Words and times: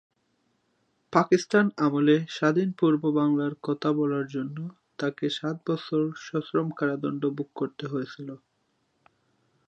পাকিস্তান 1.13 1.65
আমলে 1.85 2.15
"স্বাধীন 2.29 2.69
পূর্ব 2.79 3.03
বাংলার" 3.19 3.53
কথা 3.63 3.89
বলার 3.99 4.25
জন্য 4.27 4.57
তাকে 4.99 5.25
সাত 5.37 5.57
বছর 5.67 6.01
সশ্রম 6.25 6.67
কারাদণ্ড 6.77 7.23
ভোগ 7.37 7.49
করতে 7.55 7.85
হয়েছিল। 7.87 8.29